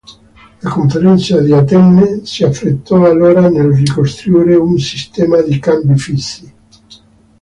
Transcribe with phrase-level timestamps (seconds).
[0.61, 6.51] La conferenza di Atene si affrettò allora nel ricostruire un sistema di cambi fissi.